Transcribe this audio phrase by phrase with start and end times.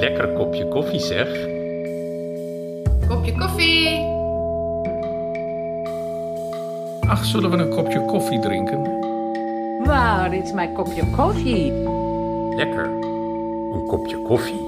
[0.00, 1.28] Lekker kopje koffie zeg.
[3.08, 3.88] Kopje koffie.
[7.08, 8.82] Ach, zullen we een kopje koffie drinken?
[9.84, 11.72] Waar is mijn kopje koffie?
[12.56, 12.84] Lekker.
[13.72, 14.60] Een kopje koffie.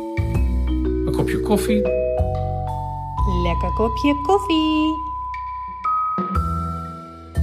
[1.06, 1.82] Een kopje koffie?
[3.42, 4.94] Lekker kopje koffie.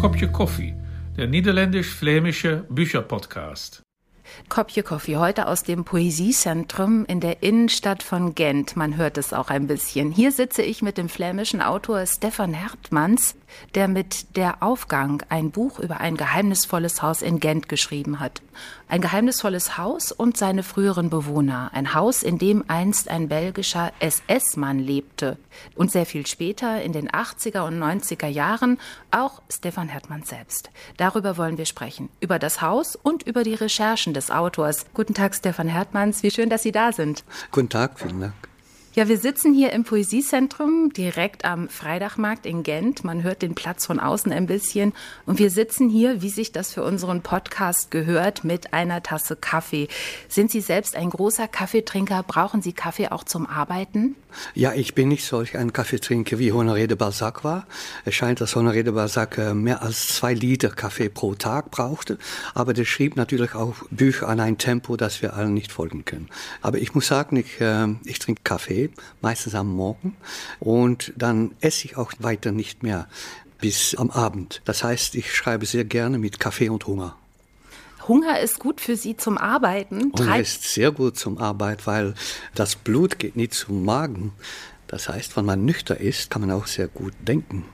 [0.01, 0.75] Kopje koffie.
[1.15, 3.84] Der niederländisch-flämische Bücherpodcast.
[4.49, 8.75] Kopje Koffee heute aus dem Poesiezentrum in der Innenstadt von Gent.
[8.75, 10.11] Man hört es auch ein bisschen.
[10.11, 13.35] Hier sitze ich mit dem flämischen Autor Stefan Hertmanns,
[13.73, 18.41] der mit Der Aufgang ein Buch über ein geheimnisvolles Haus in Gent geschrieben hat.
[18.87, 21.71] Ein geheimnisvolles Haus und seine früheren Bewohner.
[21.73, 25.37] Ein Haus, in dem einst ein belgischer SS-Mann lebte.
[25.75, 28.79] Und sehr viel später, in den 80er und 90er Jahren,
[29.11, 30.69] auch Stefan Hertmann selbst.
[30.97, 32.09] Darüber wollen wir sprechen.
[32.19, 34.85] Über das Haus und über die Recherchen des Autors.
[34.93, 36.23] Guten Tag, Stefan Hertmanns.
[36.23, 37.23] Wie schön, dass Sie da sind.
[37.51, 38.33] Guten Tag, vielen Dank.
[38.95, 43.03] Ja, wir sitzen hier im Poesiezentrum direkt am Freitagmarkt in Gent.
[43.03, 44.93] Man hört den Platz von außen ein bisschen.
[45.25, 49.89] Und wir sitzen hier, wie sich das für unseren Podcast gehört, mit einer Tasse Kaffee.
[50.29, 52.23] Sind Sie selbst ein großer Kaffeetrinker?
[52.23, 54.15] Brauchen Sie Kaffee auch zum Arbeiten?
[54.53, 57.67] Ja, ich bin nicht solch ein Kaffeetrinker wie Honoré de Balzac war.
[58.05, 62.17] Es scheint, dass Honoré de Balzac äh, mehr als zwei Liter Kaffee pro Tag brauchte.
[62.53, 66.29] Aber der schrieb natürlich auch Bücher an ein Tempo, das wir allen nicht folgen können.
[66.61, 68.84] Aber ich muss sagen, ich, äh, ich trinke Kaffee,
[69.21, 70.15] meistens am Morgen.
[70.59, 73.07] Und dann esse ich auch weiter nicht mehr
[73.59, 74.61] bis am Abend.
[74.65, 77.15] Das heißt, ich schreibe sehr gerne mit Kaffee und Hunger.
[78.07, 80.11] Hunger ist gut für Sie zum Arbeiten.
[80.17, 82.13] Hunger ist sehr gut zum Arbeit, weil
[82.53, 84.31] das Blut geht nicht zum Magen.
[84.87, 87.65] Das heißt, wenn man nüchtern ist, kann man auch sehr gut denken.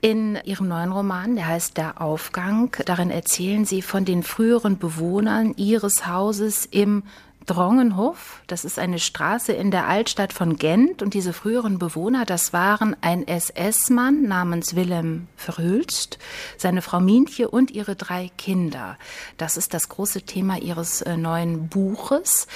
[0.00, 5.52] In Ihrem neuen Roman, der heißt Der Aufgang, darin erzählen Sie von den früheren Bewohnern
[5.56, 7.02] Ihres Hauses im
[7.46, 8.42] Drongenhof.
[8.46, 11.02] Das ist eine Straße in der Altstadt von Gent.
[11.02, 16.18] Und diese früheren Bewohner, das waren ein SS-Mann namens Willem Verhülst,
[16.56, 18.98] seine Frau Mientje und ihre drei Kinder.
[19.36, 22.46] Das ist das große Thema Ihres äh, neuen Buches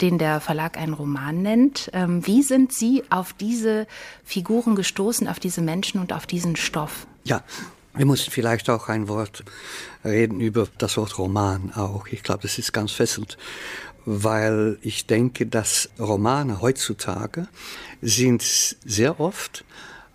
[0.00, 1.88] den der Verlag einen Roman nennt.
[1.92, 3.86] Ähm, wie sind Sie auf diese
[4.24, 7.06] Figuren gestoßen, auf diese Menschen und auf diesen Stoff?
[7.22, 7.44] Ja,
[7.94, 9.44] wir müssen vielleicht auch ein Wort
[10.04, 12.06] reden über das Wort Roman auch.
[12.08, 13.36] Ich glaube, das ist ganz fesselnd
[14.04, 17.46] weil ich denke, dass Romane heutzutage
[18.00, 19.64] sind sehr oft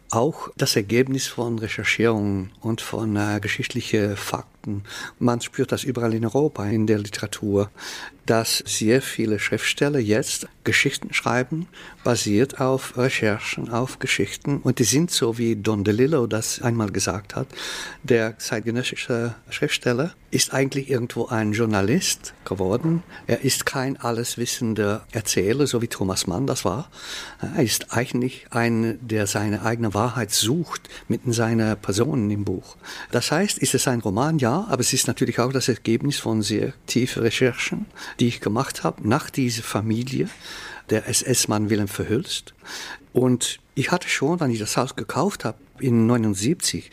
[0.10, 4.57] auch das Ergebnis von Recherchierungen und von äh, geschichtlichen Fakten.
[5.20, 7.70] Man spürt das überall in Europa, in der Literatur,
[8.28, 11.68] dass sehr viele Schriftsteller jetzt Geschichten schreiben,
[12.04, 14.58] basiert auf Recherchen, auf Geschichten.
[14.58, 17.48] Und die sind so, wie Don DeLillo das einmal gesagt hat,
[18.04, 23.02] der zeitgenössische Schriftsteller ist eigentlich irgendwo ein Journalist geworden.
[23.28, 26.90] Er ist kein alleswissender Erzähler, so wie Thomas Mann das war.
[27.40, 32.76] Er ist eigentlich ein, der seine eigene Wahrheit sucht mitten seiner Personen im Buch.
[33.12, 34.38] Das heißt, ist es ein Roman?
[34.38, 37.86] Ja, aber es ist natürlich auch das Ergebnis von sehr tiefen Recherchen,
[38.20, 40.30] die ich gemacht habe nach dieser Familie,
[40.90, 42.54] der SS-Mann Wilhelm Verhülst.
[43.14, 46.90] Und ich hatte schon, wenn ich das Haus gekauft habe, in 79,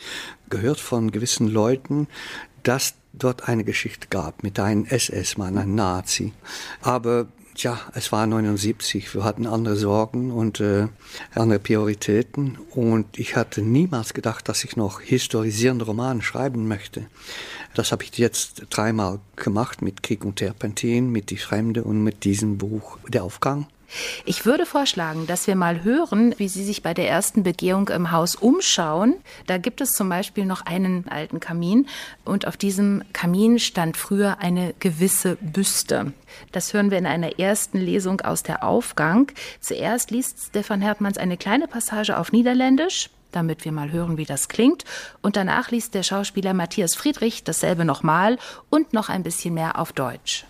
[0.49, 2.07] gehört von gewissen Leuten,
[2.63, 6.33] dass dort eine Geschichte gab mit einem SS-Mann, einem Nazi.
[6.81, 10.89] Aber Tja, es war 79, wir hatten andere Sorgen und äh,
[11.33, 17.07] andere Prioritäten und ich hatte niemals gedacht, dass ich noch historisierende Romane schreiben möchte.
[17.73, 22.25] Das habe ich jetzt dreimal gemacht mit Krieg und Terpentin, mit Die Fremde und mit
[22.25, 23.67] diesem Buch Der Aufgang.
[24.25, 28.11] Ich würde vorschlagen, dass wir mal hören, wie Sie sich bei der ersten Begehung im
[28.11, 29.15] Haus umschauen.
[29.47, 31.87] Da gibt es zum Beispiel noch einen alten Kamin
[32.23, 36.13] und auf diesem Kamin stand früher eine gewisse Büste.
[36.51, 39.31] Das hören wir in einer ersten Lesung aus der Aufgang.
[39.61, 44.47] Zuerst liest Stefan Hertmanns eine kleine Passage auf Niederländisch damit wir mal hören, wie das
[44.47, 44.85] klingt.
[45.21, 48.37] Und danach liest der Schauspieler Matthias Friedrich dasselbe nochmal
[48.69, 50.45] und noch ein bisschen mehr auf Deutsch.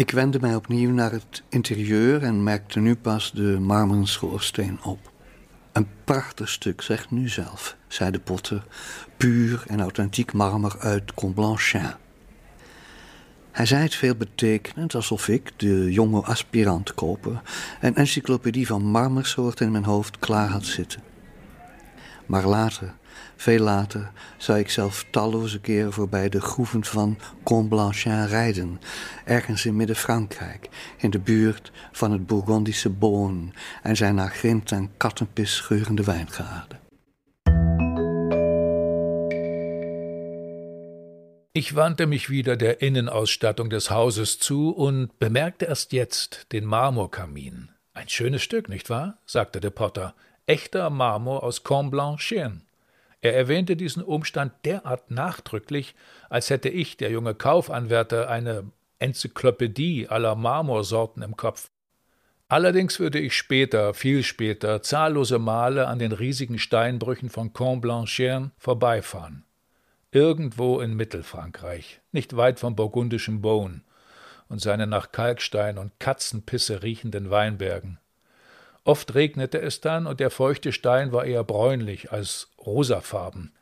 [0.00, 5.12] Ik wendde mij opnieuw naar het interieur en merkte nu pas de marmeren schoorsteen op.
[5.72, 8.66] Een prachtig stuk, zeg nu zelf, zei de potter,
[9.16, 11.92] puur en authentiek marmer uit Comblanchin.
[13.50, 17.42] Hij zei het veel betekenend, alsof ik, de jonge aspirant koper,
[17.80, 21.02] een encyclopedie van marmersoorten in mijn hoofd klaar had zitten.
[22.26, 22.94] Maar later,
[23.40, 28.80] veel later, zou ik zelf talloze keren voorbij de groeven van Comblanchin rijden,
[29.24, 33.50] ergens in Midden-Frankrijk, in de buurt van het Bourgondische Beaune
[33.82, 36.28] en zijn naar grind en kattenpis scheurende wijn.
[41.52, 47.70] Ich wandte mich wieder der Innenausstattung des Hauses zu und bemerkte erst jetzt den Marmorkamin.
[47.92, 49.18] Ein schönes Stück, nicht wahr?
[49.24, 50.14] sagte der Potter.
[50.46, 52.62] Echter Marmor aus Comblanchien.
[53.20, 55.94] Er erwähnte diesen Umstand derart nachdrücklich,
[56.28, 58.64] als hätte ich, der junge Kaufanwärter, eine
[58.98, 61.70] Enzyklopädie aller Marmorsorten im Kopf.
[62.48, 69.44] Allerdings würde ich später, viel später, zahllose Male an den riesigen Steinbrüchen von Comblanchien vorbeifahren
[70.12, 73.82] irgendwo in Mittelfrankreich, nicht weit vom burgundischen Beaune
[74.48, 77.98] und seinen nach Kalkstein und Katzenpisse riechenden Weinbergen.
[78.84, 83.52] Oft regnete es dann, und der feuchte Stein war eher bräunlich als rosafarben.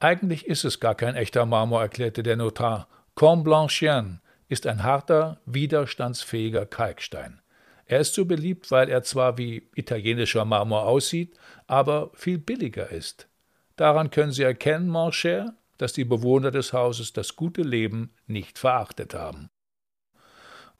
[0.00, 2.88] Eigentlich ist es gar kein echter Marmor, erklärte der Notar.
[3.14, 7.40] Comblanchien ist ein harter, widerstandsfähiger Kalkstein.
[7.86, 11.36] Er ist so beliebt, weil er zwar wie italienischer Marmor aussieht,
[11.66, 13.28] aber viel billiger ist.
[13.76, 18.58] Daran können Sie erkennen, mon cher, dass die Bewohner des Hauses das gute Leben nicht
[18.58, 19.50] verachtet haben.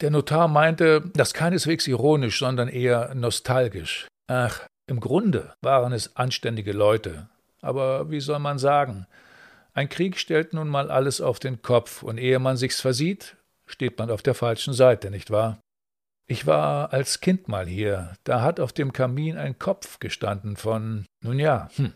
[0.00, 4.08] Der Notar meinte, das keineswegs ironisch, sondern eher nostalgisch.
[4.26, 7.28] Ach, im Grunde waren es anständige Leute.
[7.60, 9.06] Aber wie soll man sagen?
[9.72, 13.36] Ein Krieg stellt nun mal alles auf den Kopf, und ehe man sich's versieht,
[13.66, 15.58] steht man auf der falschen Seite, nicht wahr?
[16.26, 21.06] Ich war als Kind mal hier, da hat auf dem Kamin ein Kopf gestanden von,
[21.22, 21.92] nun ja, hm,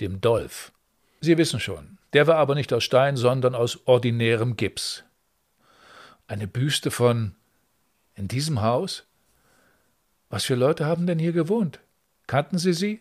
[0.00, 0.72] dem Dolf.
[1.20, 5.04] Sie wissen schon, der war aber nicht aus Stein, sondern aus ordinärem Gips.
[6.26, 7.34] Eine Büste von
[8.14, 9.06] in diesem Haus?
[10.28, 11.80] Was für Leute haben denn hier gewohnt?
[12.26, 13.00] Kannten Sie sie?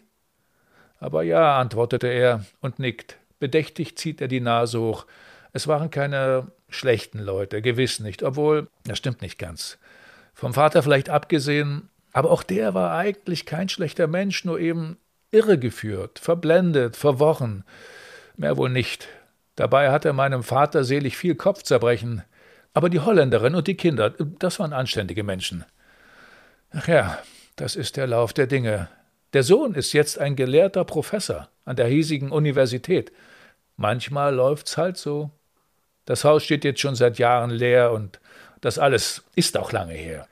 [0.99, 3.17] Aber ja, antwortete er und nickt.
[3.39, 5.05] Bedächtig zieht er die Nase hoch.
[5.53, 9.77] Es waren keine schlechten Leute, gewiss nicht, obwohl, das stimmt nicht ganz.
[10.33, 14.97] Vom Vater vielleicht abgesehen, aber auch der war eigentlich kein schlechter Mensch, nur eben
[15.31, 17.63] irregeführt, verblendet, verworren.
[18.37, 19.07] Mehr wohl nicht.
[19.55, 22.23] Dabei hatte meinem Vater selig viel Kopfzerbrechen.
[22.75, 25.63] Aber die Holländerin und die Kinder, das waren anständige Menschen.
[26.71, 27.17] Ach ja,
[27.55, 28.89] das ist der Lauf der Dinge.
[29.31, 33.13] Der Sohn ist jetzt ein gelehrter Professor an der hiesigen Universität.
[33.77, 35.31] Manchmal läuft's halt so.
[36.03, 38.19] Das Haus steht jetzt schon seit Jahren leer und
[38.59, 40.27] das alles ist auch lange her.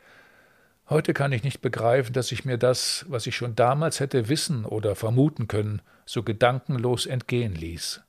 [0.89, 4.66] Heute kann ich nicht begreifen, dass ich mir das, was ich schon damals hätte wissen
[4.66, 8.01] oder vermuten können, so gedankenlos entgehen ließ.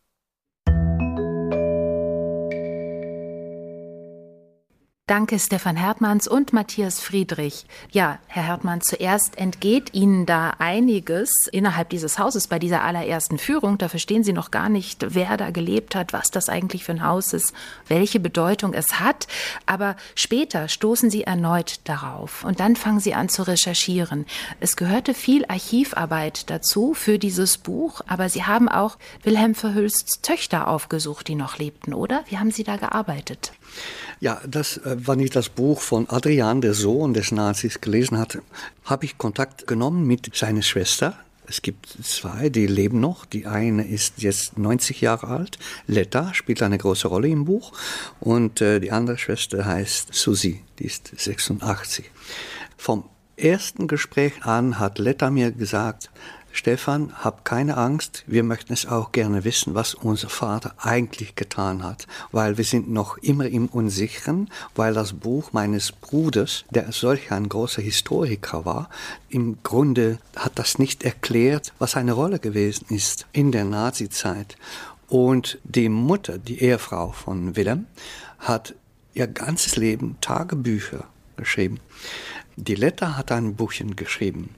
[5.07, 7.67] Danke, Stefan Hertmanns und Matthias Friedrich.
[7.93, 13.77] Ja, Herr Hertmann, zuerst entgeht Ihnen da einiges innerhalb dieses Hauses bei dieser allerersten Führung.
[13.77, 17.05] Da verstehen Sie noch gar nicht, wer da gelebt hat, was das eigentlich für ein
[17.05, 17.53] Haus ist,
[17.87, 19.27] welche Bedeutung es hat.
[19.67, 24.25] Aber später stoßen Sie erneut darauf und dann fangen Sie an zu recherchieren.
[24.59, 30.67] Es gehörte viel Archivarbeit dazu für dieses Buch, aber Sie haben auch Wilhelm Verhülsts Töchter
[30.67, 32.25] aufgesucht, die noch lebten, oder?
[32.31, 33.53] Wie haben Sie da gearbeitet?
[34.21, 38.43] Ja, das, äh, wann ich das Buch von Adrian, der Sohn des Nazis, gelesen hatte,
[38.85, 41.19] habe ich Kontakt genommen mit seiner Schwester.
[41.47, 43.27] Es gibt zwei, die leben noch.
[43.27, 45.59] Die eine ist jetzt 90 Jahre alt.
[45.87, 47.73] Letta spielt eine große Rolle im Buch.
[48.21, 52.11] Und äh, die andere Schwester heißt Susi, die ist 86.
[52.79, 53.05] Vom
[53.37, 56.11] ersten Gespräch an hat Letta mir gesagt,
[56.57, 61.83] Stefan, hab keine Angst, wir möchten es auch gerne wissen, was unser Vater eigentlich getan
[61.83, 67.33] hat, weil wir sind noch immer im Unsicheren, weil das Buch meines Bruders, der solch
[67.33, 68.89] ein großer Historiker war,
[69.29, 74.57] im Grunde hat das nicht erklärt, was seine Rolle gewesen ist in der Nazizeit.
[75.09, 77.87] Und die Mutter, die Ehefrau von Willem,
[78.39, 78.77] hat
[79.13, 81.81] ihr ganzes Leben Tagebücher geschrieben.
[82.55, 84.51] Die Letta hat ein Buchchen geschrieben.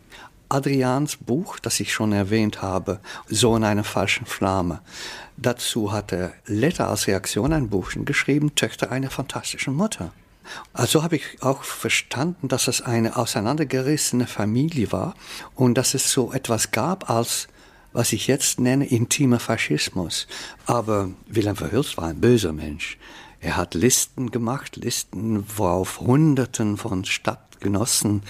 [0.49, 4.81] Adrians Buch, das ich schon erwähnt habe, So in einer falschen Flamme.
[5.37, 10.13] Dazu hatte Letta als Reaktion ein Buchchen geschrieben, Töchter einer fantastischen Mutter.
[10.73, 15.15] Also habe ich auch verstanden, dass es eine auseinandergerissene Familie war
[15.55, 17.49] und dass es so etwas gab als
[17.97, 20.27] was ich jetzt nenne intimer Faschismus.
[20.67, 22.99] Aber Wilhelm Verhülst war ein böser Mensch.
[23.41, 28.23] Er hat Listen gemacht, Listen, worauf Hunderten von Stadt Genossen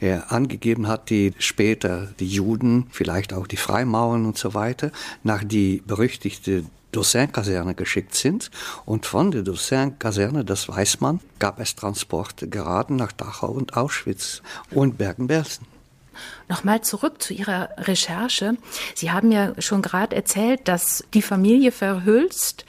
[0.00, 4.90] er angegeben hat, die später die Juden, vielleicht auch die Freimauren und so weiter,
[5.22, 8.50] nach die berüchtigte Dossin-Kaserne geschickt sind.
[8.84, 14.42] Und von der Dossin-Kaserne, das weiß man, gab es Transporte gerade nach Dachau und Auschwitz
[14.70, 15.66] und Bergen-Belsen.
[16.48, 18.58] Nochmal zurück zu Ihrer Recherche.
[18.94, 22.66] Sie haben ja schon gerade erzählt, dass die Familie Verhülst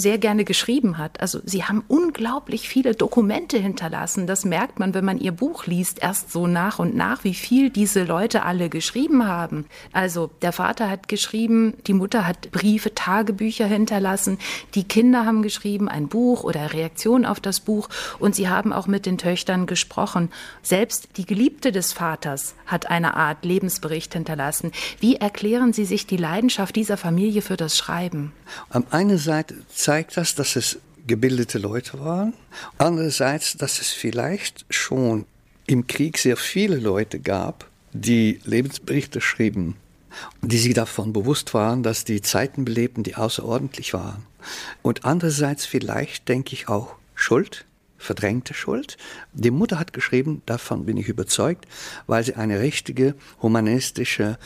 [0.00, 1.20] sehr gerne geschrieben hat.
[1.20, 4.26] Also sie haben unglaublich viele Dokumente hinterlassen.
[4.26, 7.70] Das merkt man, wenn man ihr Buch liest, erst so nach und nach, wie viel
[7.70, 9.66] diese Leute alle geschrieben haben.
[9.92, 14.38] Also der Vater hat geschrieben, die Mutter hat Briefe, Tagebücher hinterlassen,
[14.74, 17.88] die Kinder haben geschrieben, ein Buch oder Reaktion auf das Buch
[18.18, 20.30] und sie haben auch mit den Töchtern gesprochen.
[20.62, 24.72] Selbst die Geliebte des Vaters hat eine Art Lebensbericht hinterlassen.
[24.98, 28.32] Wie erklären Sie sich die Leidenschaft dieser Familie für das Schreiben?
[28.70, 30.78] Am einen Seite zeigt das, dass es
[31.08, 32.32] gebildete Leute waren.
[32.78, 35.26] Andererseits, dass es vielleicht schon
[35.66, 39.74] im Krieg sehr viele Leute gab, die Lebensberichte schrieben,
[40.42, 44.24] die sich davon bewusst waren, dass die Zeiten belebten, die außerordentlich waren.
[44.82, 47.64] Und andererseits vielleicht, denke ich, auch Schuld,
[47.98, 48.96] verdrängte Schuld.
[49.32, 51.66] Die Mutter hat geschrieben, davon bin ich überzeugt,
[52.06, 54.38] weil sie eine richtige humanistische,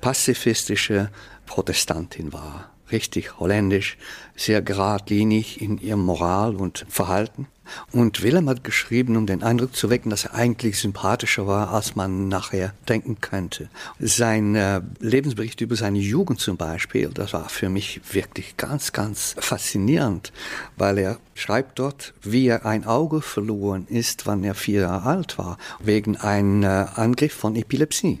[0.00, 1.10] pazifistische
[1.46, 3.96] Protestantin war richtig holländisch,
[4.36, 7.46] sehr geradlinig in ihrem Moral und Verhalten.
[7.92, 11.96] Und Willem hat geschrieben, um den Eindruck zu wecken, dass er eigentlich sympathischer war, als
[11.96, 13.68] man nachher denken könnte.
[13.98, 19.34] Sein äh, Lebensbericht über seine Jugend zum Beispiel, das war für mich wirklich ganz, ganz
[19.38, 20.32] faszinierend,
[20.76, 25.38] weil er schreibt dort, wie er ein Auge verloren ist, wann er vier Jahre alt
[25.38, 28.20] war, wegen einem äh, Angriff von Epilepsie.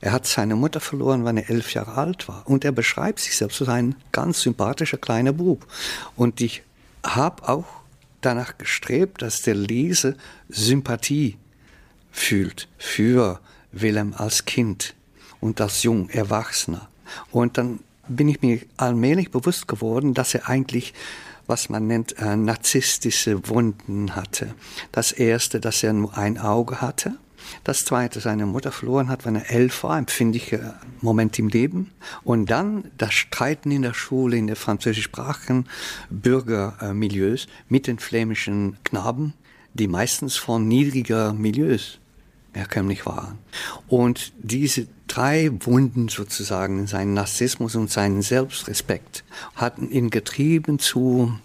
[0.00, 2.46] Er hat seine Mutter verloren, wenn er elf Jahre alt war.
[2.46, 5.66] Und er beschreibt sich selbst als ein ganz sympathischer kleiner Bub.
[6.16, 6.62] Und ich
[7.04, 7.66] habe auch
[8.20, 10.14] danach gestrebt, dass der Leser
[10.48, 11.36] Sympathie
[12.10, 13.40] fühlt für
[13.72, 14.94] Willem als Kind
[15.40, 16.88] und als jung Erwachsener.
[17.30, 20.92] Und dann bin ich mir allmählich bewusst geworden, dass er eigentlich
[21.50, 24.54] was man nennt äh, narzisstische Wunden hatte.
[24.92, 27.14] Das erste, dass er nur ein Auge hatte
[27.64, 31.90] das zweite, seine Mutter verloren hat, wenn er elf war, empfindlicher Moment im Leben.
[32.24, 35.66] Und dann das Streiten in der Schule, in der französischsprachigen
[36.10, 39.34] Bürgermilieus mit den flämischen Knaben,
[39.74, 41.98] die meistens von niedriger Milieus
[42.52, 43.38] herkömmlich waren.
[43.88, 51.38] Und diese drei Wunden sozusagen, seinen Narzissmus und seinen Selbstrespekt, hatten ihn getrieben zu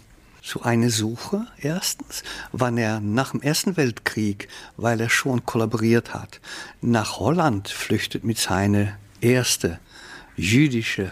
[0.46, 1.44] zu einer Suche.
[1.58, 2.22] Erstens,
[2.52, 6.40] wann er nach dem Ersten Weltkrieg, weil er schon kollaboriert hat,
[6.80, 9.78] nach Holland flüchtet mit seiner ersten
[10.36, 11.10] jüdische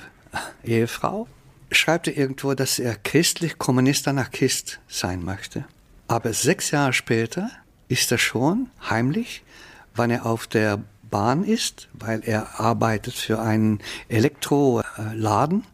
[0.62, 1.26] Ehefrau,
[1.73, 5.64] schreibt er irgendwo, dass er christlich Kommunist Anarchist sein möchte.
[6.07, 7.50] Aber sechs Jahre später
[7.88, 9.43] ist er schon heimlich,
[9.97, 15.64] wann er auf der Bahn ist, weil er arbeitet für einen Elektroladen,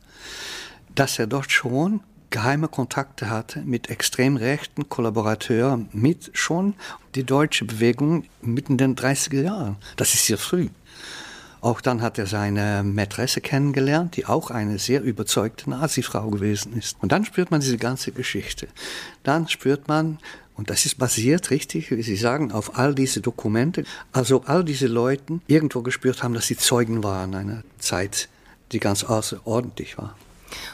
[0.94, 2.00] dass er dort schon
[2.30, 6.74] geheime Kontakte hatte mit extrem rechten Kollaborateuren, mit schon
[7.14, 9.76] die deutsche Bewegung mitten in den 30er Jahren.
[9.96, 10.68] Das ist sehr früh.
[11.60, 16.96] Auch dann hat er seine Mätresse kennengelernt, die auch eine sehr überzeugte Nazi-Frau gewesen ist.
[17.00, 18.68] Und dann spürt man diese ganze Geschichte.
[19.24, 20.18] Dann spürt man,
[20.54, 24.86] und das ist basiert, richtig, wie Sie sagen, auf all diese Dokumente, also all diese
[24.86, 28.30] Leute irgendwo gespürt haben, dass sie Zeugen waren einer Zeit,
[28.72, 30.16] die ganz außerordentlich war.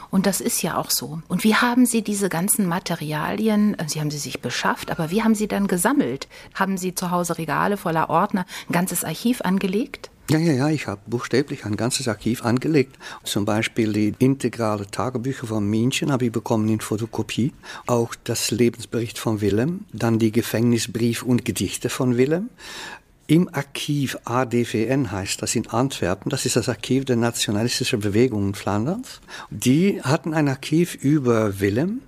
[0.09, 1.21] Und das ist ja auch so.
[1.27, 5.23] Und wie haben Sie diese ganzen Materialien, äh, Sie haben sie sich beschafft, aber wie
[5.23, 6.27] haben Sie dann gesammelt?
[6.53, 10.09] Haben Sie zu Hause Regale voller Ordner, ein ganzes Archiv angelegt?
[10.29, 12.97] Ja, ja, ja, ich habe buchstäblich ein ganzes Archiv angelegt.
[13.23, 17.53] Zum Beispiel die integrale Tagebücher von München habe ich bekommen in Fotokopie.
[17.85, 22.49] Auch das Lebensbericht von Willem, dann die Gefängnisbrief und Gedichte von Willem,
[23.27, 28.55] im Archiv ADVN heißt das in Antwerpen, das ist das Archiv der nationalistischen Bewegung in
[28.55, 29.19] Flanders.
[29.49, 32.01] Die hatten ein Archiv über Willem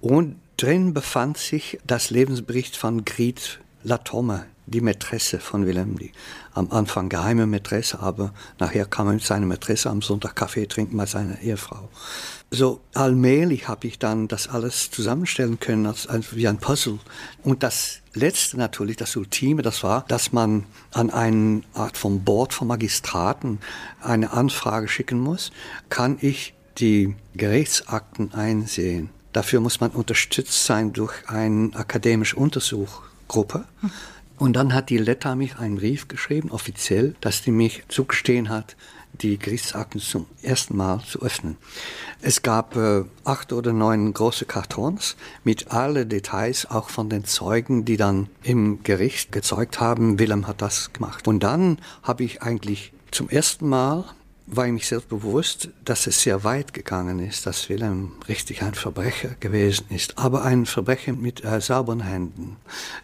[0.00, 6.12] und drin befand sich das Lebensbericht von Griet Latomme, die Mätresse von Willem, die
[6.54, 10.96] am Anfang geheime Mätresse, aber nachher kam er mit seiner Mätresse am Sonntag Kaffee trinken
[10.96, 11.88] bei seiner Ehefrau.
[12.50, 17.00] So allmählich habe ich dann das alles zusammenstellen können als, als wie ein Puzzle.
[17.42, 22.52] Und das Letzte natürlich, das Ultime, das war, dass man an eine Art von Board
[22.52, 23.58] von Magistraten
[24.00, 25.50] eine Anfrage schicken muss,
[25.88, 29.10] kann ich die Gerichtsakten einsehen.
[29.32, 33.64] Dafür muss man unterstützt sein durch eine akademische Untersuchgruppe.
[34.36, 38.76] Und dann hat die Letta mich einen Brief geschrieben, offiziell, dass die mich zugestehen hat,
[39.20, 41.56] die Gerichtsakten zum ersten Mal zu öffnen.
[42.20, 47.84] Es gab äh, acht oder neun große Kartons mit allen Details, auch von den Zeugen,
[47.84, 51.28] die dann im Gericht gezeugt haben, Willem hat das gemacht.
[51.28, 54.04] Und dann habe ich eigentlich zum ersten Mal
[54.46, 58.74] war ich mich selbst bewusst, dass es sehr weit gegangen ist, dass Wilhelm richtig ein
[58.74, 62.56] Verbrecher gewesen ist, aber ein Verbrecher mit äh, sauberen Händen.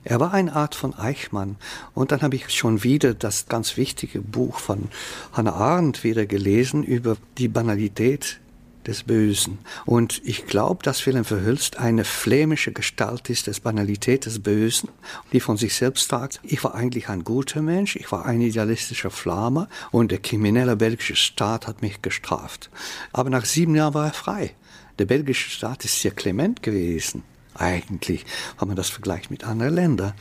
[0.04, 1.56] Er war eine Art von Eichmann.
[1.94, 4.88] Und dann habe ich schon wieder das ganz wichtige Buch von
[5.32, 8.38] Hannah Arendt wieder gelesen über die Banalität
[8.86, 9.58] des Bösen.
[9.86, 14.88] Und ich glaube, dass Willem Verhülst eine flämische Gestalt ist des Banalität des Bösen,
[15.32, 19.10] die von sich selbst sagt, ich war eigentlich ein guter Mensch, ich war ein idealistischer
[19.10, 22.70] Flamme und der kriminelle belgische Staat hat mich gestraft.
[23.12, 24.54] Aber nach sieben Jahren war er frei.
[24.98, 27.22] Der belgische Staat ist sehr clement gewesen
[27.54, 28.24] eigentlich,
[28.58, 30.12] wenn man das vergleicht mit anderen Ländern.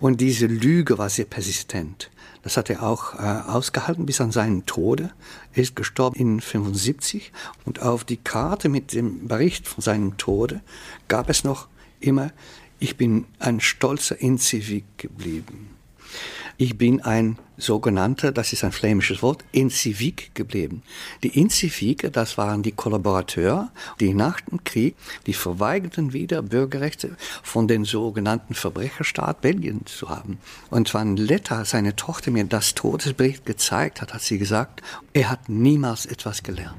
[0.00, 2.10] Und diese Lüge war sehr persistent.
[2.48, 5.10] Das hat er auch äh, ausgehalten bis an seinen Tode.
[5.52, 7.30] Er ist gestorben in 75
[7.66, 10.62] und auf die Karte mit dem Bericht von seinem Tode
[11.08, 11.68] gab es noch
[12.00, 12.30] immer,
[12.78, 15.76] ich bin ein stolzer Incivik geblieben.
[16.60, 20.82] Ich bin ein sogenannter, das ist ein flämisches Wort, Incivik geblieben.
[21.22, 24.96] Die Incivike, das waren die Kollaborateure, die nach dem Krieg,
[25.26, 30.38] die verweigerten wieder Bürgerrechte von den sogenannten Verbrecherstaat Belgien zu haben.
[30.68, 35.48] Und wann Letta, seine Tochter, mir das Todesbericht gezeigt hat, hat sie gesagt, er hat
[35.48, 36.74] niemals etwas gelernt.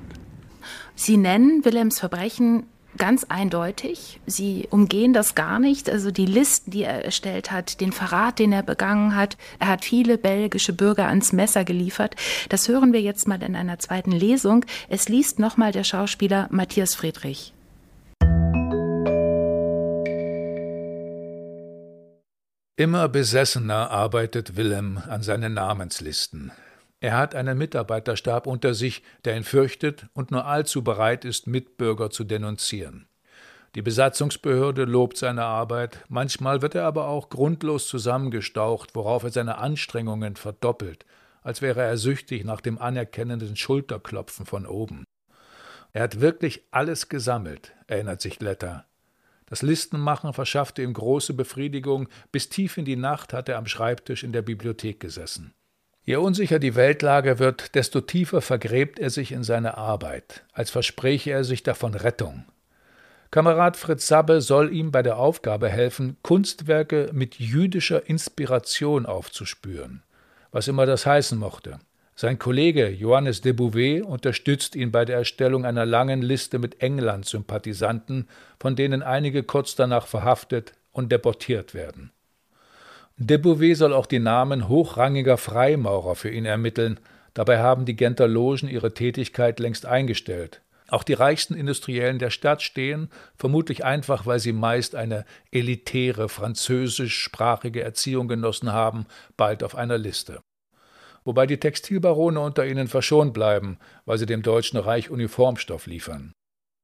[0.96, 2.66] Sie nennen Willems Verbrechen
[2.98, 4.20] ganz eindeutig.
[4.26, 5.90] Sie umgehen das gar nicht.
[5.90, 9.38] Also die Listen, die er erstellt hat, den Verrat, den er begangen hat.
[9.60, 12.16] Er hat viele belgische Bürger ans Messer geliefert.
[12.50, 14.66] Das hören wir jetzt mal in einer zweiten Lesung.
[14.88, 17.54] Es liest nochmal der Schauspieler Matthias Friedrich.
[22.76, 26.54] Immer besessener arbeitet Willem an seinen Namenslisten.
[27.02, 32.10] Er hat einen Mitarbeiterstab unter sich, der ihn fürchtet und nur allzu bereit ist, Mitbürger
[32.10, 33.08] zu denunzieren.
[33.76, 39.60] Die Besatzungsbehörde lobt seine Arbeit, manchmal wird er aber auch grundlos zusammengestaucht, worauf er seine
[39.60, 41.06] Anstrengungen verdoppelt,
[41.44, 45.06] als wäre er süchtig nach dem anerkennenden Schulterklopfen von oben.
[45.94, 48.86] Er hat wirklich alles gesammelt, erinnert sich Letter.
[49.46, 54.24] Das Listenmachen verschaffte ihm große Befriedigung, bis tief in die Nacht hat er am Schreibtisch
[54.24, 55.54] in der Bibliothek gesessen.
[56.10, 61.30] Je unsicher die Weltlage wird, desto tiefer vergräbt er sich in seine Arbeit, als verspräche
[61.30, 62.46] er sich davon Rettung.
[63.30, 70.02] Kamerad Fritz Sabbe soll ihm bei der Aufgabe helfen, Kunstwerke mit jüdischer Inspiration aufzuspüren,
[70.52, 71.78] was immer das heißen mochte.
[72.16, 78.28] Sein Kollege Johannes de Bouvet unterstützt ihn bei der Erstellung einer langen Liste mit England-Sympathisanten,
[78.60, 82.12] von denen einige kurz danach verhaftet und deportiert werden.
[83.22, 87.02] De Beauvais soll auch die Namen hochrangiger Freimaurer für ihn ermitteln.
[87.34, 90.62] Dabei haben die Genter Logen ihre Tätigkeit längst eingestellt.
[90.88, 97.84] Auch die reichsten Industriellen der Stadt stehen, vermutlich einfach, weil sie meist eine elitäre französischsprachige
[97.84, 100.40] Erziehung genossen haben, bald auf einer Liste.
[101.26, 106.32] Wobei die Textilbarone unter ihnen verschont bleiben, weil sie dem Deutschen Reich Uniformstoff liefern.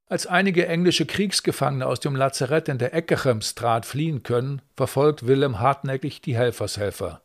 [0.08, 6.22] Als einige englische Kriegsgefangene aus dem Lazarett in der Eckechemstraat fliehen können, verfolgt Willem hartnäckig
[6.22, 7.22] die Helfershelfer.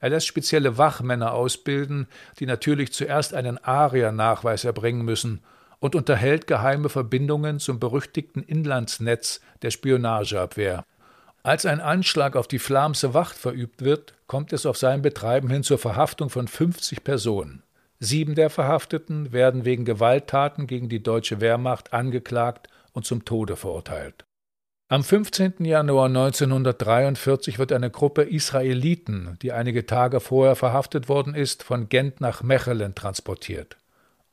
[0.00, 2.08] Er lässt spezielle Wachmänner ausbilden,
[2.38, 5.42] die natürlich zuerst einen Aria-Nachweis erbringen müssen
[5.80, 10.86] und unterhält geheime Verbindungen zum berüchtigten Inlandsnetz der Spionageabwehr.
[11.42, 15.62] Als ein Anschlag auf die Flamse Wacht verübt wird, kommt es auf sein Betreiben hin
[15.62, 17.63] zur Verhaftung von 50 Personen.
[18.04, 24.24] Sieben der Verhafteten werden wegen Gewalttaten gegen die deutsche Wehrmacht angeklagt und zum Tode verurteilt.
[24.88, 25.64] Am 15.
[25.64, 32.20] Januar 1943 wird eine Gruppe Israeliten, die einige Tage vorher verhaftet worden ist, von Gent
[32.20, 33.78] nach Mechelen transportiert.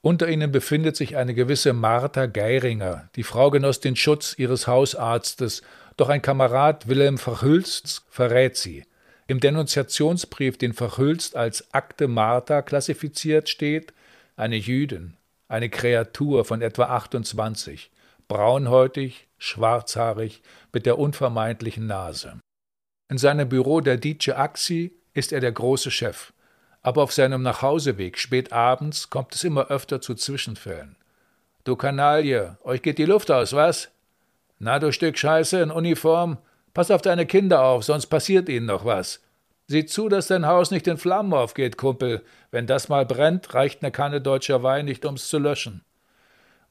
[0.01, 5.61] Unter ihnen befindet sich eine gewisse Martha Geiringer, die Frau genoss den Schutz ihres Hausarztes,
[5.95, 8.83] doch ein Kamerad Wilhelm Verhülsts verrät sie.
[9.31, 13.93] Im Denunziationsbrief, den Verhülst als Akte Martha klassifiziert steht,
[14.35, 15.15] eine Jüdin,
[15.47, 17.91] eine Kreatur von etwa 28,
[18.27, 20.41] braunhäutig, schwarzhaarig,
[20.73, 22.41] mit der unvermeidlichen Nase.
[23.07, 26.33] In seinem Büro der Dice Axi ist er der große Chef,
[26.81, 30.97] aber auf seinem Nachhauseweg spät abends kommt es immer öfter zu Zwischenfällen.
[31.63, 33.91] Du Kanaille, euch geht die Luft aus, was?
[34.59, 36.37] Na, du Stück Scheiße in Uniform,
[36.73, 39.21] Pass auf deine Kinder auf, sonst passiert ihnen noch was.
[39.67, 42.23] Sieh zu, dass dein Haus nicht in Flammen aufgeht, Kumpel.
[42.51, 45.83] Wenn das mal brennt, reicht eine Kanne deutscher Wein nicht, um's zu löschen.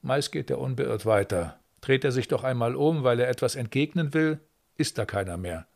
[0.01, 1.59] Meist geht er unbeirrt weiter.
[1.81, 4.39] Dreht er sich doch einmal um, weil er etwas entgegnen will,
[4.77, 5.67] ist da keiner mehr.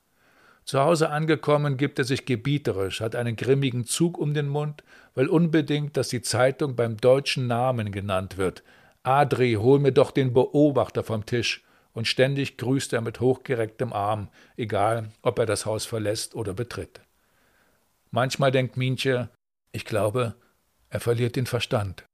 [0.65, 4.83] Zu Hause angekommen, gibt er sich gebieterisch, hat einen grimmigen Zug um den Mund,
[5.13, 8.63] will unbedingt, dass die Zeitung beim deutschen Namen genannt wird.
[9.03, 11.64] Adri, hol mir doch den Beobachter vom Tisch
[11.95, 14.27] und ständig grüßt er mit hochgerecktem Arm,
[14.57, 17.01] egal ob er das Haus verlässt oder betritt.
[18.11, 19.29] Manchmal denkt Mienche,
[19.71, 20.35] ich glaube,
[20.89, 22.05] er verliert den Verstand.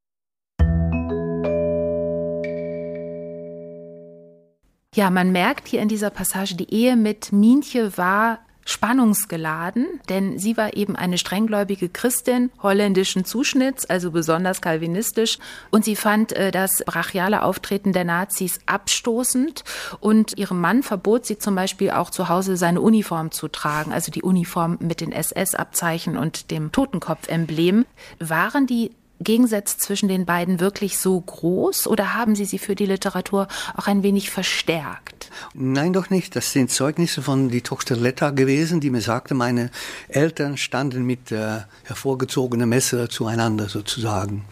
[4.94, 10.58] Ja, man merkt hier in dieser Passage, die Ehe mit Mienche war spannungsgeladen, denn sie
[10.58, 15.40] war eben eine strenggläubige Christin holländischen Zuschnitts, also besonders kalvinistisch,
[15.72, 19.64] und sie fand äh, das brachiale Auftreten der Nazis abstoßend
[20.00, 24.12] und ihrem Mann verbot sie zum Beispiel auch zu Hause seine Uniform zu tragen, also
[24.12, 27.86] die Uniform mit den SS-Abzeichen und dem Totenkopf-Emblem.
[28.20, 28.92] Waren die
[29.24, 33.88] Gegensätze zwischen den beiden wirklich so groß oder haben Sie sie für die Literatur auch
[33.88, 35.30] ein wenig verstärkt?
[35.54, 36.36] Nein, doch nicht.
[36.36, 39.72] Das sind Zeugnisse von die Tochter Letta gewesen, die mir sagte, meine
[40.08, 44.46] Eltern standen mit äh, hervorgezogenem Messer zueinander sozusagen.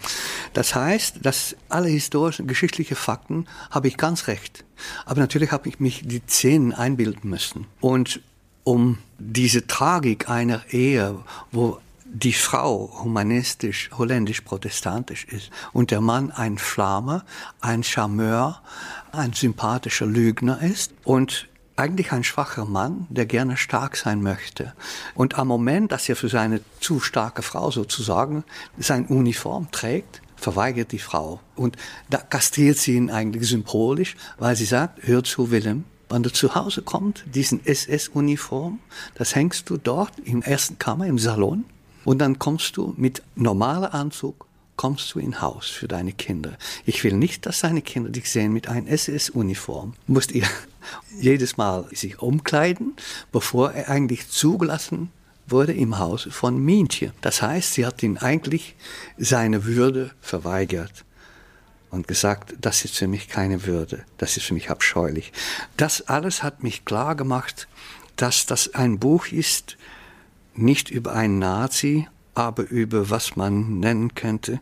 [0.53, 4.63] Das heißt, dass alle historischen, geschichtlichen Fakten habe ich ganz recht.
[5.05, 7.67] Aber natürlich habe ich mich die Szenen einbilden müssen.
[7.82, 8.21] Und
[8.63, 11.17] um diese Tragik einer Ehe,
[11.51, 11.79] wo
[12.12, 17.24] die Frau humanistisch, holländisch, protestantisch ist und der Mann ein Flamme,
[17.62, 18.62] ein Charmeur,
[19.12, 24.74] ein sympathischer Lügner ist und eigentlich ein schwacher Mann, der gerne stark sein möchte.
[25.15, 28.43] Und am Moment, dass er für seine zu starke Frau sozusagen
[28.78, 31.39] sein Uniform trägt, verweigert die Frau.
[31.56, 31.78] Und
[32.10, 36.56] da kastriert sie ihn eigentlich symbolisch, weil sie sagt, hör zu, Willem, wenn du zu
[36.56, 38.80] Hause kommst, diesen SS-Uniform,
[39.15, 41.63] das hängst du dort im ersten Kammer, im Salon,
[42.10, 46.58] und dann kommst du mit normaler Anzug, kommst du in Haus für deine Kinder.
[46.88, 49.93] Ich will nicht, dass deine Kinder dich sehen mit einer SS-Uniform.
[50.08, 50.48] Musst ihr
[51.22, 52.95] jedes Mal sich umkleiden,
[53.32, 55.12] bevor er eigentlich zugelassen
[55.45, 57.13] wurde im Hause von Mientje.
[57.22, 58.76] Das heißt, sie hat ihm eigentlich
[59.19, 61.06] seine Würde verweigert
[61.91, 65.32] und gesagt, das ist für mich keine Würde, das ist für mich abscheulich.
[65.78, 67.67] Das alles hat mich klar gemacht,
[68.15, 69.78] dass das ein Buch ist,
[70.55, 74.59] nicht über einen Nazi, aber über was man nennen könnte,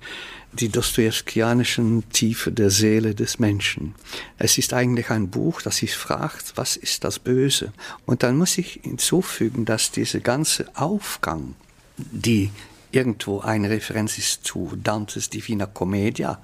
[0.51, 3.93] die dostojewskianischen Tiefe der Seele des Menschen.
[4.37, 7.73] Es ist eigentlich ein Buch, das sich fragt, was ist das Böse?
[8.05, 11.53] Und dann muss ich hinzufügen, dass dieser ganze Aufgang,
[11.97, 12.49] die
[12.91, 16.41] irgendwo eine Referenz ist zu Dantes Divina Commedia,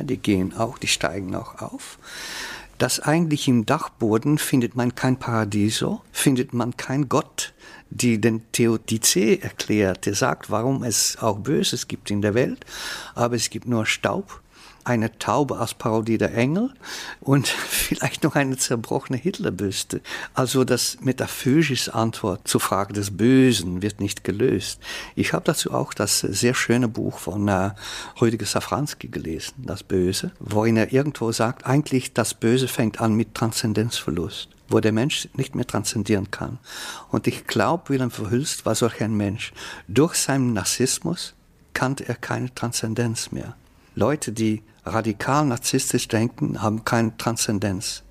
[0.00, 1.98] die gehen auch, die steigen auch auf,
[2.84, 7.54] dass eigentlich im Dachboden findet man kein Paradieso, findet man kein Gott,
[7.88, 12.66] die den Theodizee erklärt, der sagt, warum es auch Böses gibt in der Welt,
[13.14, 14.42] aber es gibt nur Staub,
[14.84, 16.70] eine Taube als Parodie der Engel
[17.20, 20.00] und vielleicht noch eine zerbrochene Hitlerbüste.
[20.34, 24.80] Also das metaphysische Antwort zur Frage des Bösen wird nicht gelöst.
[25.14, 27.70] Ich habe dazu auch das sehr schöne Buch von äh,
[28.20, 33.34] Rüdiger Safranski gelesen, Das Böse, worin er irgendwo sagt, eigentlich das Böse fängt an mit
[33.34, 36.58] Transzendenzverlust wo der Mensch nicht mehr transzendieren kann.
[37.10, 39.52] Und ich glaube, Wilhelm Verhülst war solch ein Mensch.
[39.88, 41.34] Durch seinen Narzissmus
[41.74, 43.56] kannte er keine Transzendenz mehr.
[43.94, 48.02] Leute, die radikal narzisstisch denken, haben keine Transzendenz.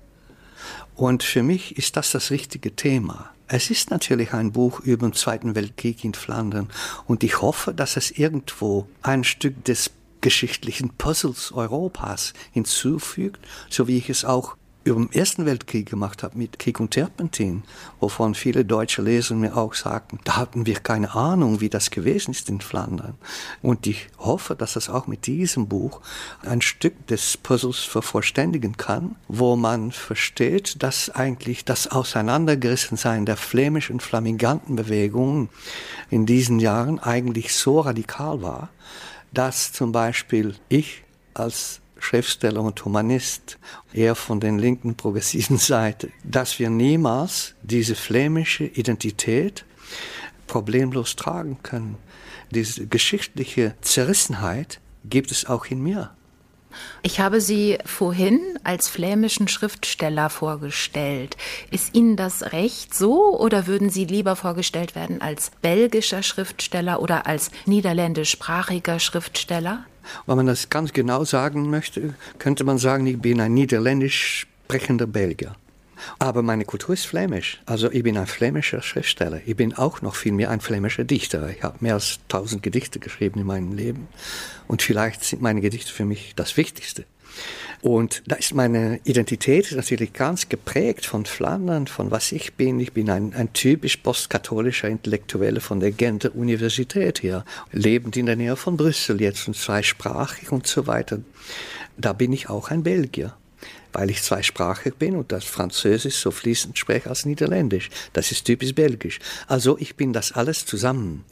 [0.94, 3.30] Und für mich ist das das richtige Thema.
[3.46, 6.68] Es ist natürlich ein Buch über den Zweiten Weltkrieg in Flandern
[7.06, 9.90] und ich hoffe, dass es irgendwo ein Stück des
[10.22, 16.36] geschichtlichen Puzzles Europas hinzufügt, so wie ich es auch über den Ersten Weltkrieg gemacht habe
[16.36, 17.62] mit Krieg und Terpentin,
[18.00, 22.32] wovon viele deutsche Leser mir auch sagten, da hatten wir keine Ahnung, wie das gewesen
[22.32, 23.14] ist in Flandern.
[23.62, 26.02] Und ich hoffe, dass das auch mit diesem Buch
[26.42, 34.00] ein Stück des Puzzles vervollständigen kann, wo man versteht, dass eigentlich das Auseinandergerissensein der flämischen
[34.00, 35.48] flaminganten Bewegungen
[36.10, 38.68] in diesen Jahren eigentlich so radikal war,
[39.32, 43.58] dass zum Beispiel ich als Schriftsteller und Humanist,
[43.92, 49.64] eher von den linken progressiven Seite, dass wir niemals diese flämische Identität
[50.46, 51.96] problemlos tragen können.
[52.50, 56.10] Diese geschichtliche Zerrissenheit gibt es auch in mir.
[57.02, 61.36] Ich habe Sie vorhin als flämischen Schriftsteller vorgestellt.
[61.70, 67.26] Ist Ihnen das recht so oder würden Sie lieber vorgestellt werden als belgischer Schriftsteller oder
[67.26, 69.86] als niederländischsprachiger Schriftsteller?
[70.26, 75.06] Wenn man das ganz genau sagen möchte, könnte man sagen, ich bin ein niederländisch sprechender
[75.06, 75.56] Belgier.
[76.18, 77.60] Aber meine Kultur ist flämisch.
[77.66, 79.40] Also ich bin ein flämischer Schriftsteller.
[79.46, 81.48] Ich bin auch noch viel mehr ein flämischer Dichter.
[81.50, 84.08] Ich habe mehr als tausend Gedichte geschrieben in meinem Leben.
[84.66, 87.04] Und vielleicht sind meine Gedichte für mich das Wichtigste.
[87.82, 92.80] Und da ist meine Identität natürlich ganz geprägt von Flandern, von was ich bin.
[92.80, 98.36] Ich bin ein, ein typisch postkatholischer Intellektueller von der Genter Universität hier, lebend in der
[98.36, 101.20] Nähe von Brüssel jetzt und zweisprachig und so weiter.
[101.96, 103.34] Da bin ich auch ein Belgier
[103.94, 107.90] weil ich zweisprachig bin und das Französisch so fließend spreche als Niederländisch.
[108.12, 109.20] Das ist typisch belgisch.
[109.46, 111.24] Also ich bin das alles zusammen.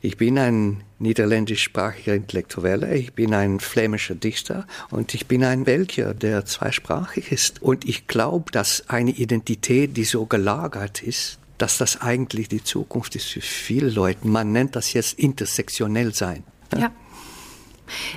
[0.00, 6.14] Ich bin ein niederländischsprachiger Intellektueller, ich bin ein flämischer Dichter und ich bin ein Belgier,
[6.14, 7.62] der zweisprachig ist.
[7.62, 13.14] Und ich glaube, dass eine Identität, die so gelagert ist, dass das eigentlich die Zukunft
[13.16, 14.26] ist für viele Leute.
[14.26, 16.44] Man nennt das jetzt intersektionell sein.
[16.76, 16.90] Ja.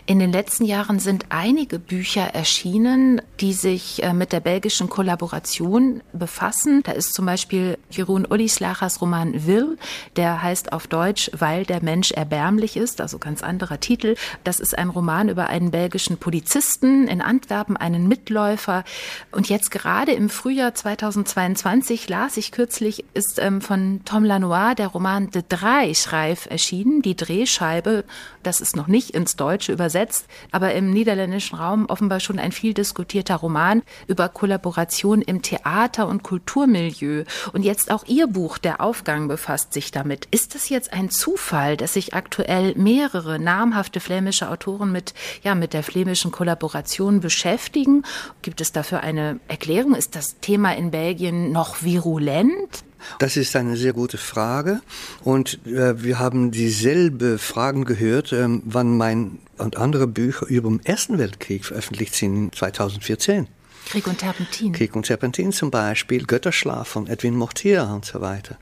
[0.06, 6.02] In den letzten Jahren sind einige Bücher erschienen, die sich äh, mit der belgischen Kollaboration
[6.14, 6.82] befassen.
[6.84, 9.78] Da ist zum Beispiel Jeroen Ollislachers Roman Will,
[10.16, 14.16] der heißt auf Deutsch Weil der Mensch erbärmlich ist, also ganz anderer Titel.
[14.44, 18.84] Das ist ein Roman über einen belgischen Polizisten in Antwerpen, einen Mitläufer.
[19.32, 24.88] Und jetzt gerade im Frühjahr 2022 las ich kürzlich, ist ähm, von Tom Lanois der
[24.88, 28.04] Roman De Dreischreif erschienen, die Drehscheibe.
[28.44, 32.54] Das ist noch nicht ins Deutsche Deutsche übersetzt, aber im niederländischen Raum offenbar schon ein
[32.54, 37.26] viel diskutierter Roman über Kollaboration im Theater- und Kulturmilieu.
[37.52, 40.30] Und jetzt auch Ihr Buch, Der Aufgang, befasst sich damit.
[40.32, 45.74] Ist das jetzt ein Zufall, dass sich aktuell mehrere namhafte flämische Autoren mit, ja, mit
[45.74, 48.04] der flämischen Kollaboration beschäftigen?
[48.42, 49.94] Gibt es dafür eine Erklärung?
[49.94, 52.86] Ist das Thema in Belgien noch virulent?
[53.18, 54.82] Das ist eine sehr gute Frage.
[55.24, 60.86] Und äh, wir haben dieselbe Fragen gehört, ähm, wann mein und andere Bücher über den
[60.86, 63.48] Ersten Weltkrieg veröffentlicht sind 2014.
[63.86, 64.72] Krieg und Terpentin.
[64.72, 68.58] Krieg und Terpentin zum Beispiel, Götterschlaf von Edwin Mortier und so weiter.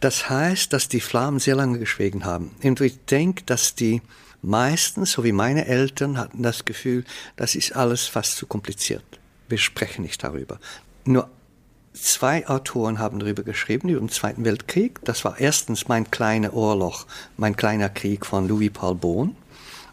[0.00, 2.52] Das heißt, dass die Flammen sehr lange geschwiegen haben.
[2.62, 4.00] Und ich denke, dass die
[4.40, 7.04] meistens, so wie meine Eltern, hatten das Gefühl,
[7.36, 9.04] das ist alles fast zu kompliziert.
[9.50, 10.58] Wir sprechen nicht darüber.
[11.04, 11.28] Nur
[11.92, 15.00] Zwei Autoren haben darüber geschrieben, über den Zweiten Weltkrieg.
[15.04, 19.36] Das war erstens Mein kleiner Ohrloch, Mein kleiner Krieg von Louis Paul Bohn.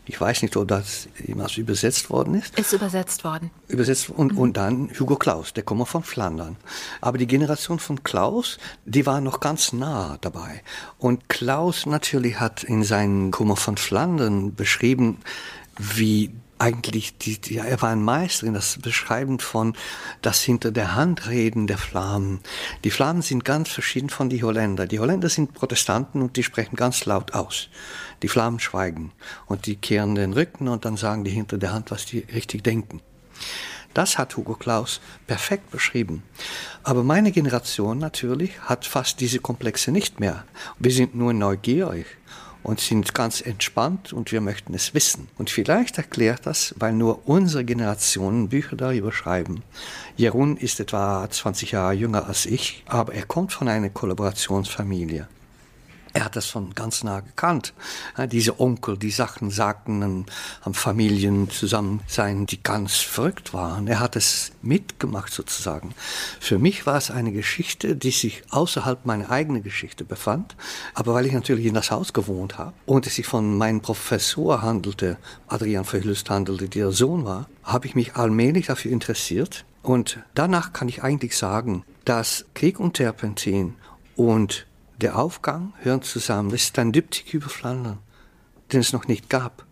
[0.10, 2.58] Ich weiß nicht, ob das jemals übersetzt worden ist.
[2.58, 3.52] Ist übersetzt worden.
[3.68, 4.38] Übersetzt und, mhm.
[4.38, 6.56] und dann Hugo Claus, der kommt von Flandern.
[7.02, 10.64] Aber die Generation von Klaus, die war noch ganz nah dabei.
[10.98, 15.18] Und Klaus natürlich hat in seinen Kummer von Flandern beschrieben,
[15.78, 19.74] wie eigentlich, die, die, er war ein Meister in das Beschreiben von
[20.22, 22.39] das hinter der Hand reden der Flamen.
[22.84, 24.88] Die Flamen sind ganz verschieden von die Holländer.
[24.88, 27.70] Die Holländer sind Protestanten und die sprechen ganz laut aus.
[28.24, 29.12] Die Flamen schweigen
[29.46, 32.63] und die kehren den Rücken und dann sagen die hinter der Hand, was die richtig
[32.63, 33.02] denken.
[33.93, 36.22] Das hat Hugo Claus perfekt beschrieben.
[36.84, 40.46] Aber meine Generation natürlich hat fast diese Komplexe nicht mehr.
[40.78, 42.06] Wir sind nur neugierig
[42.67, 45.30] und sind ganz entspannt und wir möchten es wissen.
[45.38, 49.63] Und vielleicht erklärt das, weil nur unsere Generationen Bücher darüber schreiben.
[50.17, 55.30] Jeroen ist etwa 20 Jahre jünger als ich, aber er kommt von einer Kollaborationsfamilie.
[56.17, 57.75] Er hat das von ganz nah gekannt.
[58.32, 60.25] diese Onkel, die Sachen sagten,
[60.63, 63.86] am Familien zusammen sein, die ganz verrückt waren.
[63.86, 65.93] Er hat es mitgemacht sozusagen.
[66.39, 70.56] Für mich war es eine Geschichte, die sich außerhalb meiner eigenen Geschichte befand.
[70.95, 74.63] Aber weil ich natürlich in das Haus gewohnt habe und es sich von meinem Professor
[74.63, 79.65] handelte, Adrian Verhülst handelte, der Sohn war, habe ich mich allmählich dafür interessiert.
[79.84, 83.75] Und danach kann ich eigentlich sagen, dass Krieg und Terpentin
[84.15, 84.66] und
[84.98, 86.50] der Aufgang hören zusammen.
[86.50, 88.00] Das ist ein Diptyk über Flandern,
[88.72, 89.66] den es noch nicht gab.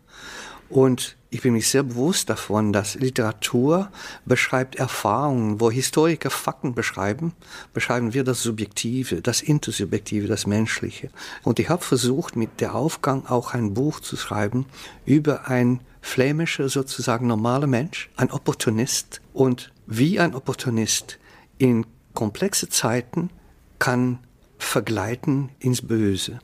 [0.70, 3.92] Und ich bin mir sehr bewusst davon, dass Literatur
[4.26, 7.34] beschreibt Erfahrungen, wo Historiker Fakten beschreiben,
[7.74, 11.10] beschreiben wir das Subjektive, das Intersubjektive, das Menschliche.
[11.44, 14.66] Und ich habe versucht, mit der Aufgang auch ein Buch zu schreiben
[15.06, 21.20] über ein flämischer, sozusagen normaler Mensch, ein Opportunist und wie ein Opportunist
[21.58, 23.30] in komplexe Zeiten
[23.78, 24.20] kann
[24.58, 26.40] vergleiten ins Böse.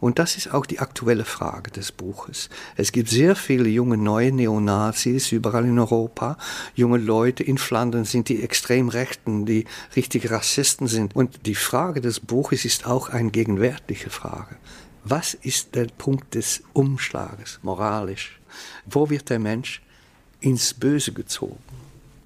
[0.00, 2.48] Und das ist auch die aktuelle Frage des Buches.
[2.76, 6.36] Es gibt sehr viele junge neue Neonazis überall in Europa.
[6.74, 9.64] Junge Leute in Flandern sind die Extremrechten, die
[9.96, 11.16] richtig Rassisten sind.
[11.16, 14.56] Und die Frage des Buches ist auch eine gegenwärtige Frage.
[15.04, 18.40] Was ist der Punkt des Umschlages moralisch?
[18.86, 19.82] Wo wird der Mensch
[20.40, 21.58] ins Böse gezogen?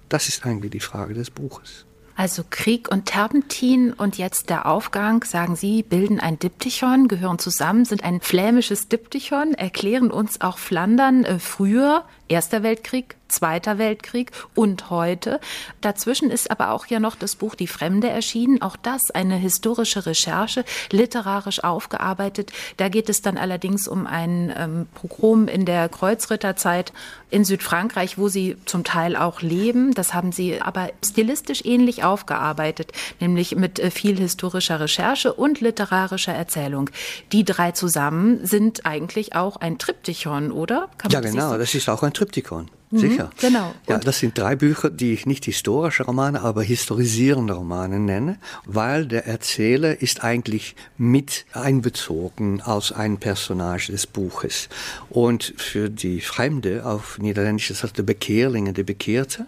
[0.09, 1.85] Das ist eigentlich die Frage des Buches.
[2.19, 7.85] Also Krieg und Terpentin und jetzt der Aufgang, sagen Sie, bilden ein Diptychon, gehören zusammen,
[7.85, 14.89] sind ein flämisches Diptychon, erklären uns auch Flandern äh, früher, Erster Weltkrieg, Zweiter Weltkrieg und
[14.89, 15.39] heute.
[15.83, 18.63] Dazwischen ist aber auch ja noch das Buch Die Fremde erschienen.
[18.63, 22.53] Auch das eine historische Recherche, literarisch aufgearbeitet.
[22.79, 26.93] Da geht es dann allerdings um ein ähm, Pogrom in der Kreuzritterzeit
[27.31, 29.93] in Südfrankreich, wo sie zum Teil auch leben.
[29.93, 36.33] Das haben sie aber stilistisch ähnlich aufgearbeitet, nämlich mit äh, viel historischer Recherche und literarischer
[36.33, 36.89] Erzählung.
[37.33, 40.89] Die drei zusammen sind eigentlich auch ein Triptychon, oder?
[41.11, 41.51] ja, genau.
[41.51, 41.59] So?
[41.59, 42.69] Das ist auch ein Triptychon.
[42.91, 43.31] Sicher.
[43.41, 43.75] genau.
[43.87, 48.39] Ja, Und- das sind drei Bücher, die ich nicht historische Romane, aber historisierende Romane nenne,
[48.65, 54.69] weil der Erzähler ist eigentlich mit einbezogen als ein Personage des Buches.
[55.11, 59.47] Und für die Fremde auf Niederländisch ist das der Bekehrlinge, der Bekehrte,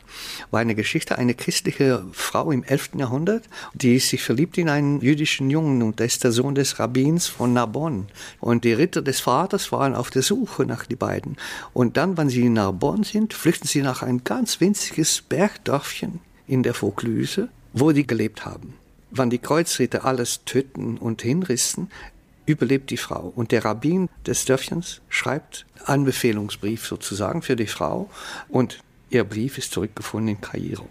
[0.51, 2.91] war eine Geschichte, eine christliche Frau im 11.
[2.99, 7.27] Jahrhundert, die sich verliebt in einen jüdischen Jungen und der ist der Sohn des Rabbins
[7.27, 8.07] von Narbonne.
[8.41, 11.37] Und die Ritter des Vaters waren auf der Suche nach die beiden.
[11.73, 16.63] Und dann, wenn sie in Narbonne sind, flüchten sie nach ein ganz winziges Bergdörfchen in
[16.63, 18.75] der Vaucluse, wo die gelebt haben.
[19.11, 21.91] Wenn die Kreuzritter alles töten und hinrissen,
[22.47, 23.33] überlebt die Frau.
[23.35, 28.11] Und der Rabbin des Dörfchens schreibt einen Befehlungsbrief sozusagen für die Frau.
[28.49, 30.89] Und ihr Brief ist zurückgefunden in Kairo,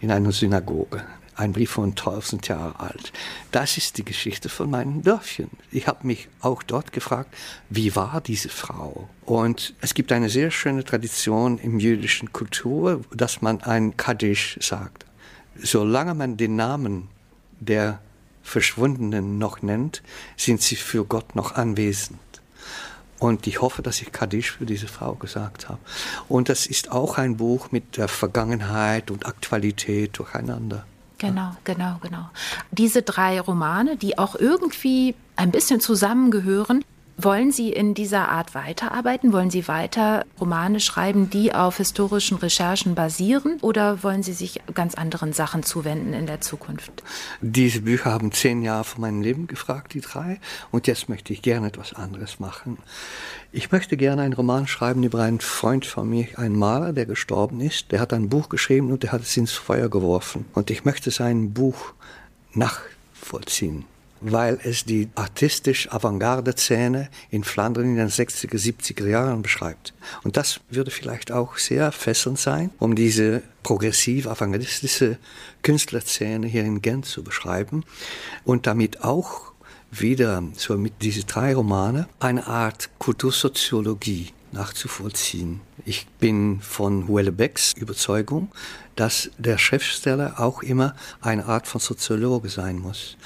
[0.00, 1.04] in einer Synagoge.
[1.38, 3.12] Ein Brief von 1000 Jahren alt.
[3.52, 5.48] Das ist die Geschichte von meinem Dörfchen.
[5.70, 7.32] Ich habe mich auch dort gefragt,
[7.70, 9.08] wie war diese Frau?
[9.24, 15.06] Und es gibt eine sehr schöne Tradition im jüdischen Kultur, dass man ein Kaddisch sagt.
[15.54, 17.06] Solange man den Namen
[17.60, 18.00] der
[18.42, 20.02] Verschwundenen noch nennt,
[20.36, 22.18] sind sie für Gott noch anwesend.
[23.20, 25.78] Und ich hoffe, dass ich Kaddisch für diese Frau gesagt habe.
[26.28, 30.84] Und das ist auch ein Buch mit der Vergangenheit und Aktualität durcheinander.
[31.18, 32.30] Genau, genau, genau.
[32.70, 36.84] Diese drei Romane, die auch irgendwie ein bisschen zusammengehören,
[37.20, 39.32] wollen Sie in dieser Art weiterarbeiten?
[39.32, 43.58] Wollen Sie weiter Romane schreiben, die auf historischen Recherchen basieren?
[43.60, 47.02] Oder wollen Sie sich ganz anderen Sachen zuwenden in der Zukunft?
[47.40, 50.38] Diese Bücher haben zehn Jahre von meinem Leben gefragt, die drei.
[50.70, 52.78] Und jetzt möchte ich gerne etwas anderes machen.
[53.50, 57.60] Ich möchte gerne einen Roman schreiben über einen Freund von mir, einen Maler, der gestorben
[57.60, 57.90] ist.
[57.90, 60.44] Der hat ein Buch geschrieben und der hat es ins Feuer geworfen.
[60.54, 61.94] Und ich möchte sein Buch
[62.54, 63.84] nachvollziehen
[64.20, 69.94] weil es die artistisch-Avantgarde-Szene in Flandern in den 60er, 70er Jahren beschreibt.
[70.24, 75.18] Und das würde vielleicht auch sehr fesselnd sein, um diese progressiv-avantgardistische
[75.62, 77.84] Künstlerszene hier in Gent zu beschreiben
[78.44, 79.52] und damit auch
[79.90, 85.60] wieder so mit diesen drei Romane eine Art Kultursoziologie nachzuvollziehen.
[85.84, 88.50] Ich bin von Houellebecqs Überzeugung,
[88.96, 93.16] dass der Schriftsteller auch immer eine Art von Soziologe sein muss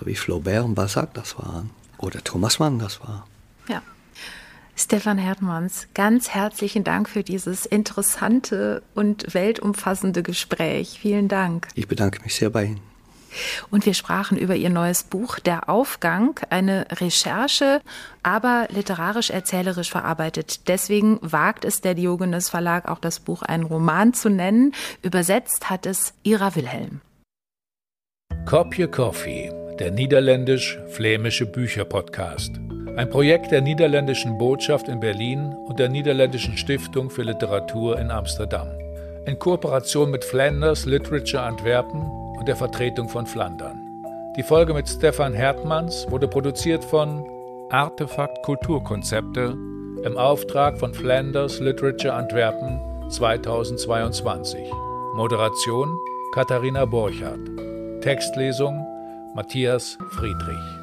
[0.00, 3.26] so wie Flaubert und Balzac das waren oder Thomas Mann das war.
[3.68, 3.82] Ja.
[4.74, 10.98] Stefan Hertmanns, ganz herzlichen Dank für dieses interessante und weltumfassende Gespräch.
[11.00, 11.68] Vielen Dank.
[11.74, 12.80] Ich bedanke mich sehr bei Ihnen.
[13.70, 17.80] Und wir sprachen über Ihr neues Buch Der Aufgang, eine Recherche,
[18.22, 20.66] aber literarisch-erzählerisch verarbeitet.
[20.66, 24.72] Deswegen wagt es der Diogenes Verlag auch das Buch einen Roman zu nennen.
[25.02, 27.02] Übersetzt hat es Ira Wilhelm.
[28.46, 32.52] Kopje Coffee, der niederländisch-flämische Bücherpodcast.
[32.96, 38.68] Ein Projekt der niederländischen Botschaft in Berlin und der niederländischen Stiftung für Literatur in Amsterdam.
[39.24, 42.02] In Kooperation mit Flanders Literature Antwerpen
[42.38, 43.80] und der Vertretung von Flandern.
[44.36, 47.24] Die Folge mit Stefan Hertmanns wurde produziert von
[47.70, 49.56] Artefakt Kulturkonzepte
[50.04, 54.60] im Auftrag von Flanders Literature Antwerpen 2022.
[55.14, 55.88] Moderation
[56.34, 57.40] Katharina Borchardt.
[58.02, 58.89] Textlesung
[59.34, 60.79] Matthias Friedrich.